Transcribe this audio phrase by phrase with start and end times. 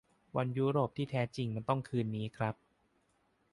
[0.33, 2.55] บอลยุโรปที่แท้จริงมันต้องคืนนี้ครับ!